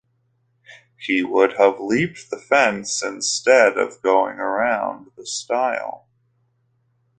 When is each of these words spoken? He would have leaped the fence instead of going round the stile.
He 0.97 1.21
would 1.21 1.57
have 1.59 1.79
leaped 1.79 2.31
the 2.31 2.39
fence 2.39 3.03
instead 3.03 3.77
of 3.77 4.01
going 4.01 4.37
round 4.37 5.11
the 5.15 5.27
stile. 5.27 6.07